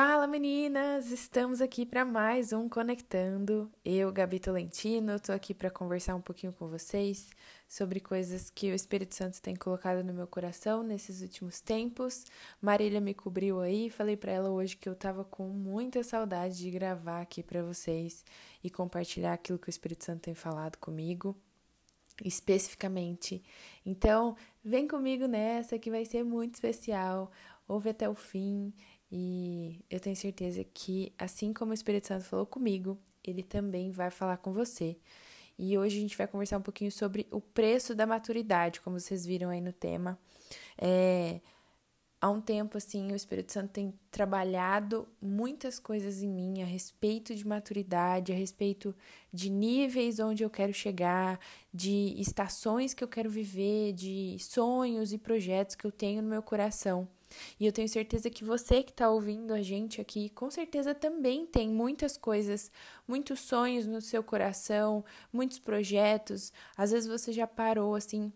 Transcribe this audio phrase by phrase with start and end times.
[0.00, 3.68] Fala meninas, estamos aqui para mais um Conectando.
[3.84, 7.28] Eu, Gabi Tolentino, estou aqui para conversar um pouquinho com vocês
[7.68, 12.26] sobre coisas que o Espírito Santo tem colocado no meu coração nesses últimos tempos.
[12.62, 16.70] Marília me cobriu aí, falei para ela hoje que eu estava com muita saudade de
[16.70, 18.24] gravar aqui para vocês
[18.62, 21.36] e compartilhar aquilo que o Espírito Santo tem falado comigo
[22.24, 23.42] especificamente.
[23.84, 27.30] Então, vem comigo nessa que vai ser muito especial.
[27.66, 28.72] Ouve até o fim.
[29.10, 34.10] E eu tenho certeza que, assim como o Espírito Santo falou comigo, ele também vai
[34.10, 34.96] falar com você.
[35.58, 39.26] E hoje a gente vai conversar um pouquinho sobre o preço da maturidade, como vocês
[39.26, 40.18] viram aí no tema.
[40.80, 41.40] É,
[42.20, 47.34] há um tempo, assim, o Espírito Santo tem trabalhado muitas coisas em mim a respeito
[47.34, 48.94] de maturidade, a respeito
[49.32, 51.40] de níveis onde eu quero chegar,
[51.74, 56.42] de estações que eu quero viver, de sonhos e projetos que eu tenho no meu
[56.42, 57.08] coração.
[57.58, 61.46] E eu tenho certeza que você que está ouvindo a gente aqui, com certeza também
[61.46, 62.70] tem muitas coisas,
[63.06, 66.52] muitos sonhos no seu coração, muitos projetos.
[66.76, 68.32] Às vezes você já parou assim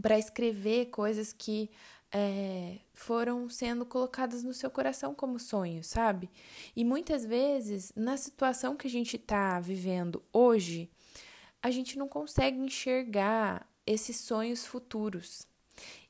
[0.00, 1.70] para escrever coisas que
[2.12, 6.30] é, foram sendo colocadas no seu coração como sonhos, sabe?
[6.76, 10.88] E muitas vezes, na situação que a gente está vivendo hoje,
[11.60, 15.46] a gente não consegue enxergar esses sonhos futuros.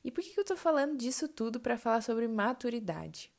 [0.03, 3.31] E por que eu estou falando disso tudo para falar sobre maturidade?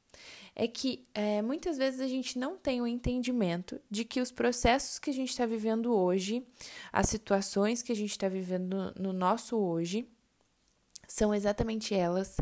[0.55, 4.99] É que é, muitas vezes a gente não tem o entendimento de que os processos
[4.99, 6.47] que a gente está vivendo hoje,
[6.93, 10.09] as situações que a gente está vivendo no, no nosso hoje,
[11.07, 12.37] são exatamente elas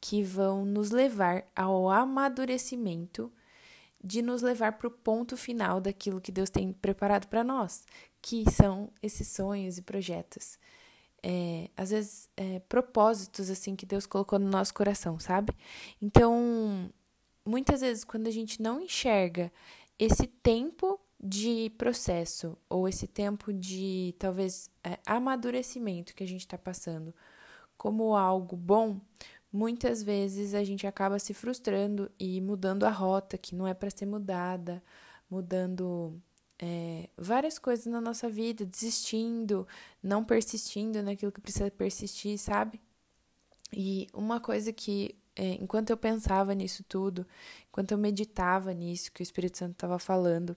[0.00, 3.32] que vão nos levar ao amadurecimento,
[4.02, 7.84] de nos levar para o ponto final daquilo que Deus tem preparado para nós,
[8.20, 10.58] que são esses sonhos e projetos
[11.22, 15.52] é, às vezes, é, propósitos assim que Deus colocou no nosso coração, sabe?
[16.00, 16.90] Então,
[17.44, 19.52] muitas vezes, quando a gente não enxerga
[19.98, 26.56] esse tempo de processo ou esse tempo de talvez é, amadurecimento que a gente está
[26.56, 27.14] passando
[27.76, 28.98] como algo bom,
[29.52, 33.90] muitas vezes a gente acaba se frustrando e mudando a rota que não é para
[33.90, 34.82] ser mudada,
[35.30, 36.20] mudando
[36.60, 39.66] é, várias coisas na nossa vida, desistindo,
[40.02, 42.80] não persistindo naquilo que precisa persistir, sabe?
[43.72, 47.26] E uma coisa que, é, enquanto eu pensava nisso tudo,
[47.68, 50.54] enquanto eu meditava nisso que o Espírito Santo estava falando,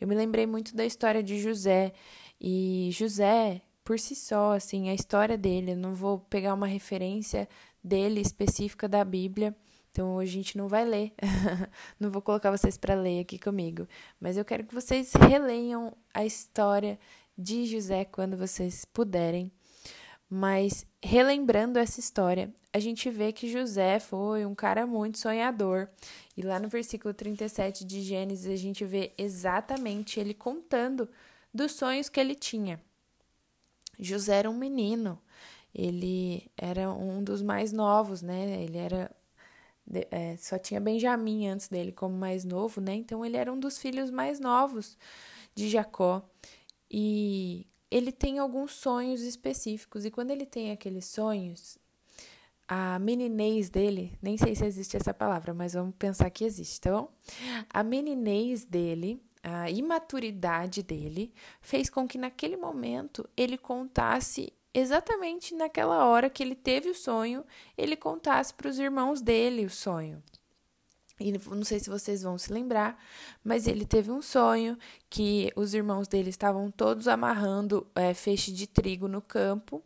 [0.00, 1.92] eu me lembrei muito da história de José.
[2.40, 7.48] E José, por si só, assim, a história dele, eu não vou pegar uma referência
[7.82, 9.54] dele específica da Bíblia,
[9.94, 11.12] então hoje a gente não vai ler,
[12.00, 13.86] não vou colocar vocês para ler aqui comigo,
[14.20, 16.98] mas eu quero que vocês releiam a história
[17.38, 19.52] de José quando vocês puderem.
[20.28, 25.88] Mas relembrando essa história, a gente vê que José foi um cara muito sonhador.
[26.36, 31.08] E lá no versículo 37 de Gênesis, a gente vê exatamente ele contando
[31.52, 32.82] dos sonhos que ele tinha.
[33.96, 35.20] José era um menino,
[35.72, 38.60] ele era um dos mais novos, né?
[38.60, 39.08] Ele era
[40.10, 42.94] é, só tinha Benjamim antes dele como mais novo, né?
[42.94, 44.96] Então ele era um dos filhos mais novos
[45.54, 46.22] de Jacó.
[46.90, 50.04] E ele tem alguns sonhos específicos.
[50.04, 51.78] E quando ele tem aqueles sonhos,
[52.66, 56.90] a meninez dele, nem sei se existe essa palavra, mas vamos pensar que existe, tá
[56.92, 57.12] bom?
[57.68, 66.04] A meninez dele, a imaturidade dele, fez com que naquele momento ele contasse exatamente naquela
[66.04, 67.44] hora que ele teve o sonho,
[67.78, 70.22] ele contasse para os irmãos dele o sonho.
[71.20, 73.00] E não sei se vocês vão se lembrar,
[73.42, 74.76] mas ele teve um sonho
[75.08, 79.80] que os irmãos dele estavam todos amarrando é, feixe de trigo no campo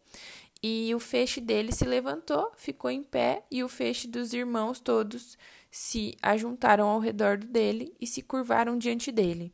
[0.63, 5.37] e o feixe dele se levantou, ficou em pé e o feixe dos irmãos todos
[5.71, 9.53] se ajuntaram ao redor dele e se curvaram diante dele.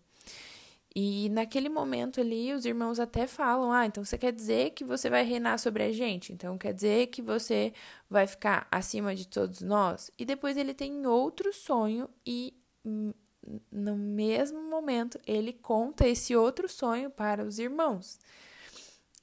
[0.96, 5.10] E naquele momento ali, os irmãos até falam: Ah, então você quer dizer que você
[5.10, 6.32] vai reinar sobre a gente?
[6.32, 7.72] Então quer dizer que você
[8.08, 10.10] vai ficar acima de todos nós?
[10.16, 13.12] E depois ele tem outro sonho e hum,
[13.72, 18.20] no mesmo momento ele conta esse outro sonho para os irmãos.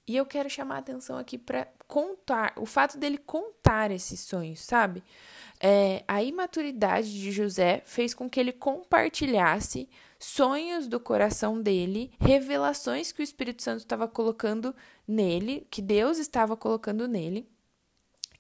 [0.08, 4.62] E eu quero chamar a atenção aqui para contar, o fato dele contar esses sonhos,
[4.62, 5.04] sabe?
[5.60, 9.88] É, a imaturidade de José fez com que ele compartilhasse
[10.18, 14.76] sonhos do coração dele, revelações que o Espírito Santo estava colocando
[15.08, 17.48] nele, que Deus estava colocando nele,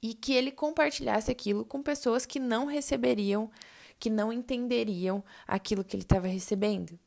[0.01, 3.51] e que ele compartilhasse aquilo com pessoas que não receberiam,
[3.99, 6.99] que não entenderiam aquilo que ele estava recebendo.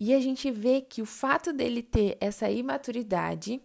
[0.00, 3.60] E a gente vê que o fato dele ter essa imaturidade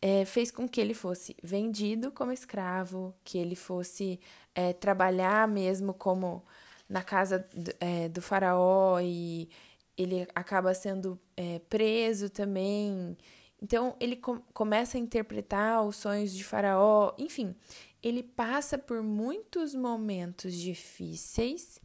[0.00, 4.20] é, fez com que ele fosse vendido como escravo, que ele fosse
[4.54, 6.44] é, trabalhar mesmo como
[6.86, 9.48] na casa do, é, do faraó e
[9.96, 13.16] ele acaba sendo é, preso também.
[13.62, 17.54] Então ele com, começa a interpretar os sonhos de Faraó, enfim,
[18.02, 21.78] ele passa por muitos momentos difíceis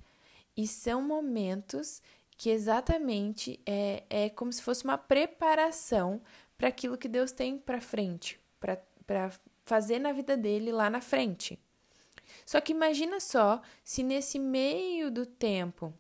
[0.58, 2.02] e são momentos
[2.40, 6.22] que exatamente é, é como se fosse uma preparação
[6.58, 8.40] para aquilo que Deus tem para frente,
[9.06, 9.30] para
[9.66, 11.60] fazer na vida dele lá na frente.
[12.46, 15.94] Só que imagina só se nesse meio do tempo,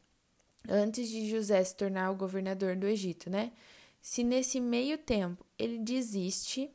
[0.66, 3.52] antes de José se tornar o governador do Egito, né?
[4.02, 6.72] Se nesse meio tempo ele desiste,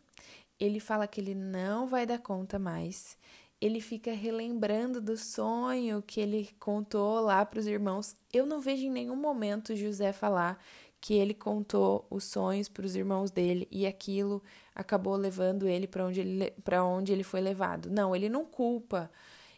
[0.60, 3.17] ele fala que ele não vai dar conta mais,
[3.64, 8.14] ele fica relembrando do sonho que ele contou lá para os irmãos.
[8.31, 10.62] Eu não vejo em nenhum momento José falar
[11.00, 14.43] que ele contou os sonhos para os irmãos dele e aquilo
[14.75, 17.88] acabou levando ele para onde ele para onde ele foi levado.
[17.90, 19.11] Não, ele não culpa.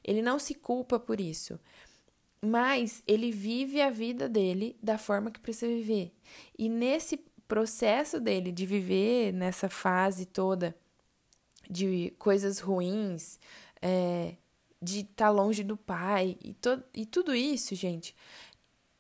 [0.04, 1.58] Ele não se culpa por isso.
[2.40, 6.12] Mas ele vive a vida dele da forma que precisa viver.
[6.56, 7.16] E nesse
[7.48, 10.76] processo dele de viver nessa fase toda
[11.68, 13.40] de coisas ruins,
[13.86, 14.34] é,
[14.82, 16.56] de estar tá longe do pai e,
[16.92, 18.16] e tudo isso, gente,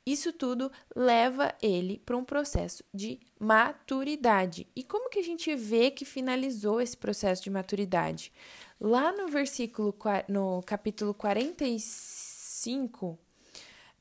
[0.06, 4.68] isso tudo leva ele para um processo de maturidade.
[4.76, 8.32] E como que a gente vê que finalizou esse processo de maturidade?
[8.80, 9.92] Lá no versículo,
[10.28, 13.18] no capítulo 45,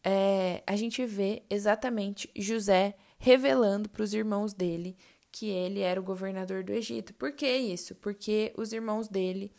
[0.04, 4.96] é, a gente vê exatamente José revelando para os irmãos dele
[5.36, 7.14] que ele era o governador do Egito.
[7.14, 7.94] Por que isso?
[7.96, 9.52] Porque os irmãos dele,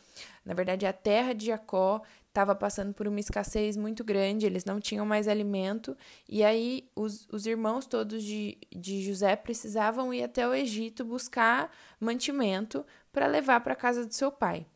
[0.43, 4.81] na verdade, a terra de Jacó estava passando por uma escassez muito grande, eles não
[4.81, 5.95] tinham mais alimento,
[6.27, 11.71] e aí os, os irmãos todos de, de José precisavam ir até o Egito buscar
[12.01, 12.83] mantimento
[13.13, 14.67] para levar para a casa do seu pai.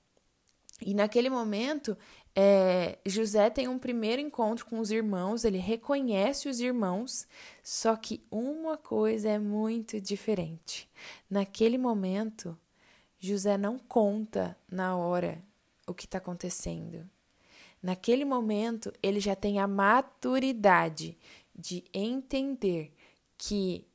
[0.81, 1.97] E naquele momento,
[2.35, 7.27] é, José tem um primeiro encontro com os irmãos, ele reconhece os irmãos,
[7.63, 10.89] só que uma coisa é muito diferente.
[11.29, 12.59] Naquele momento,
[13.19, 15.43] José não conta na hora
[15.87, 17.09] o que está acontecendo.
[17.83, 21.17] Naquele momento, ele já tem a maturidade
[21.55, 22.95] de entender
[23.37, 23.87] que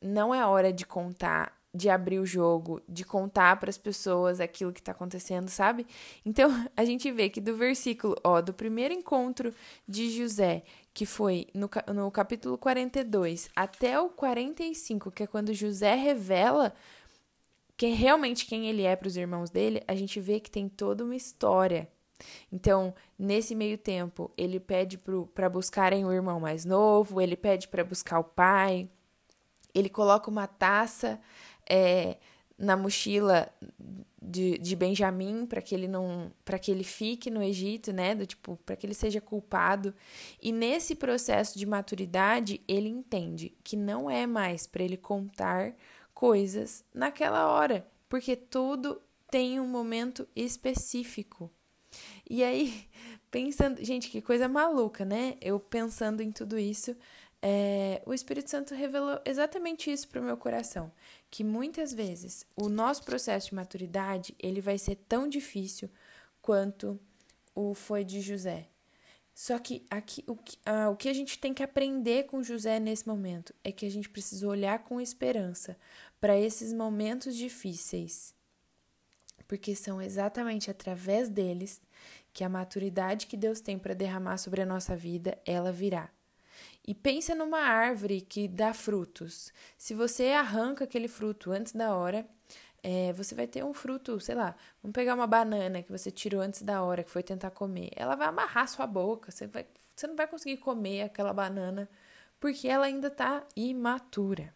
[0.00, 4.72] não é hora de contar de abrir o jogo, de contar para as pessoas aquilo
[4.72, 5.86] que está acontecendo, sabe?
[6.24, 9.54] Então a gente vê que do versículo, ó, do primeiro encontro
[9.86, 10.62] de José,
[10.94, 16.72] que foi no, no capítulo 42, até o 45, que é quando José revela
[17.76, 21.04] que realmente quem ele é para os irmãos dele, a gente vê que tem toda
[21.04, 21.88] uma história.
[22.50, 24.98] Então, nesse meio tempo, ele pede
[25.34, 28.88] para buscarem o irmão mais novo, ele pede para buscar o pai,
[29.74, 31.20] ele coloca uma taça
[31.68, 32.16] é,
[32.58, 33.52] na mochila
[34.20, 38.26] de, de Benjamim para que ele não para que ele fique no Egito, né, do
[38.26, 39.94] tipo para que ele seja culpado.
[40.42, 45.74] E nesse processo de maturidade, ele entende que não é mais para ele contar
[46.12, 51.50] coisas naquela hora, porque tudo tem um momento específico.
[52.28, 52.88] E aí,
[53.30, 55.36] pensando, gente, que coisa maluca, né?
[55.40, 56.96] Eu pensando em tudo isso,
[57.48, 60.90] é, o Espírito Santo revelou exatamente isso para o meu coração,
[61.30, 65.88] que muitas vezes o nosso processo de maturidade ele vai ser tão difícil
[66.42, 66.98] quanto
[67.54, 68.66] o foi de José.
[69.32, 72.80] Só que aqui, o, que, ah, o que a gente tem que aprender com José
[72.80, 75.78] nesse momento é que a gente precisa olhar com esperança
[76.20, 78.34] para esses momentos difíceis,
[79.46, 81.80] porque são exatamente através deles
[82.32, 86.10] que a maturidade que Deus tem para derramar sobre a nossa vida ela virá.
[86.86, 89.52] E pensa numa árvore que dá frutos.
[89.76, 92.26] Se você arranca aquele fruto antes da hora,
[92.82, 96.40] é, você vai ter um fruto, sei lá, vamos pegar uma banana que você tirou
[96.40, 97.90] antes da hora, que foi tentar comer.
[97.96, 101.88] Ela vai amarrar sua boca, você, vai, você não vai conseguir comer aquela banana
[102.38, 104.54] porque ela ainda está imatura.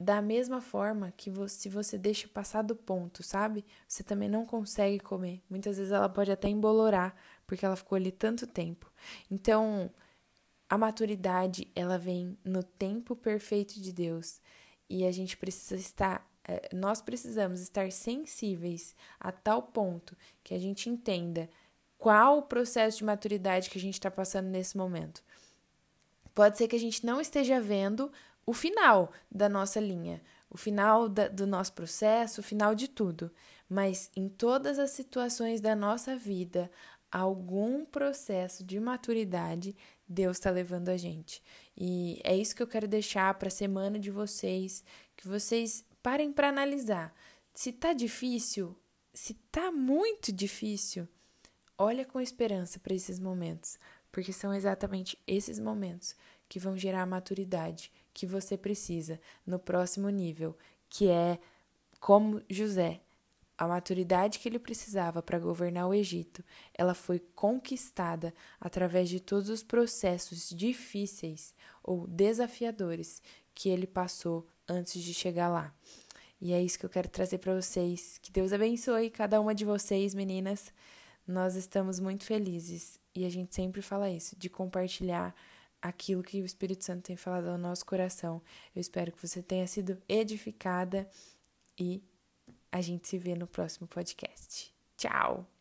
[0.00, 3.64] Da mesma forma que você, se você deixa passar do ponto, sabe?
[3.88, 5.42] Você também não consegue comer.
[5.50, 8.88] Muitas vezes ela pode até embolorar, porque ela ficou ali tanto tempo.
[9.28, 9.90] Então,
[10.68, 14.40] a maturidade, ela vem no tempo perfeito de Deus
[14.88, 20.58] e a gente precisa estar, é, nós precisamos estar sensíveis a tal ponto que a
[20.58, 21.48] gente entenda
[21.96, 25.22] qual o processo de maturidade que a gente está passando nesse momento.
[26.34, 28.12] Pode ser que a gente não esteja vendo
[28.46, 33.30] o final da nossa linha, o final da, do nosso processo, o final de tudo,
[33.68, 36.70] mas em todas as situações da nossa vida,
[37.10, 39.76] algum processo de maturidade
[40.08, 41.42] Deus está levando a gente.
[41.76, 44.82] E é isso que eu quero deixar para a semana de vocês,
[45.16, 47.14] que vocês parem para analisar.
[47.52, 48.76] Se tá difícil,
[49.12, 51.06] se tá muito difícil,
[51.76, 53.78] olha com esperança para esses momentos,
[54.10, 56.14] porque são exatamente esses momentos
[56.48, 60.56] que vão gerar a maturidade que você precisa no próximo nível,
[60.88, 61.38] que é
[62.00, 63.00] como José,
[63.58, 69.50] a maturidade que ele precisava para governar o Egito, ela foi conquistada através de todos
[69.50, 73.20] os processos difíceis ou desafiadores
[73.52, 75.74] que ele passou antes de chegar lá.
[76.40, 78.18] E é isso que eu quero trazer para vocês.
[78.22, 80.72] Que Deus abençoe cada uma de vocês, meninas.
[81.26, 85.34] Nós estamos muito felizes e a gente sempre fala isso, de compartilhar
[85.82, 88.40] aquilo que o Espírito Santo tem falado ao nosso coração.
[88.74, 91.10] Eu espero que você tenha sido edificada
[91.76, 92.00] e
[92.70, 94.72] a gente se vê no próximo podcast.
[94.96, 95.57] Tchau!